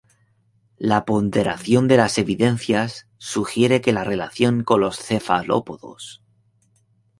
La 0.79 1.05
ponderación 1.05 1.87
de 1.87 1.95
las 1.95 2.17
evidencias 2.17 3.07
sugiere 3.19 3.81
que 3.81 3.93
la 3.93 4.03
relación 4.03 4.63
con 4.63 4.81
los 4.81 4.97
cefalópodos. 4.97 6.23